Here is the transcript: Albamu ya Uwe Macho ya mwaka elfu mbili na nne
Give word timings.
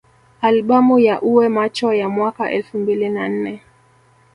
Albamu 0.41 0.99
ya 0.99 1.21
Uwe 1.21 1.49
Macho 1.49 1.93
ya 1.93 2.09
mwaka 2.09 2.51
elfu 2.51 2.77
mbili 2.77 3.09
na 3.09 3.29
nne 3.29 3.61